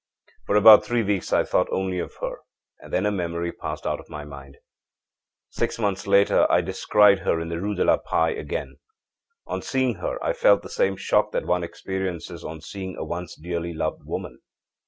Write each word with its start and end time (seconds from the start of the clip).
âFor 0.49 0.57
about 0.57 0.83
three 0.83 1.03
weeks 1.03 1.31
I 1.31 1.43
thought 1.43 1.67
only 1.71 1.99
of 1.99 2.15
her; 2.21 2.39
and 2.79 2.91
then 2.91 3.05
her 3.05 3.11
memory 3.11 3.51
passed 3.51 3.85
out 3.85 3.99
of 3.99 4.09
my 4.09 4.25
mind. 4.25 4.57
âSix 5.53 5.77
months 5.79 6.07
later 6.07 6.51
I 6.51 6.61
descried 6.61 7.19
her 7.19 7.39
in 7.39 7.49
the 7.49 7.61
Rue 7.61 7.75
de 7.75 7.85
la 7.85 7.97
Paix 7.97 8.35
again. 8.35 8.77
On 9.45 9.61
seeing 9.61 9.97
her 9.97 10.17
I 10.23 10.33
felt 10.33 10.63
the 10.63 10.69
same 10.69 10.97
shock 10.97 11.33
that 11.33 11.45
one 11.45 11.63
experiences 11.63 12.43
on 12.43 12.61
seeing 12.61 12.97
a 12.97 13.03
once 13.03 13.35
dearly 13.35 13.73
loved 13.73 14.03
woman. 14.03 14.39